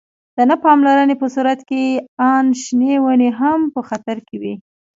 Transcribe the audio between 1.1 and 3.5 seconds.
په صورت کې آن شنې ونې